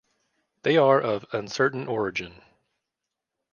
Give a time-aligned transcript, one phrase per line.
[0.63, 2.41] They are of uncertain origin.